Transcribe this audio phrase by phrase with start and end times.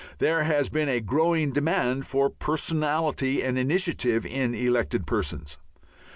[0.17, 5.59] There has been a growing demand for personality and initiative in elected persons.